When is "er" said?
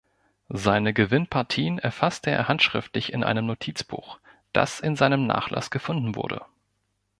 2.31-2.47